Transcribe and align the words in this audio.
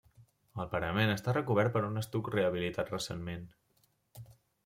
El 0.61 0.69
parament 0.69 1.11
està 1.15 1.35
recobert 1.35 1.75
per 1.75 1.83
un 1.89 2.01
estuc 2.01 2.31
rehabilitat 2.37 2.89
recentment. 2.95 3.47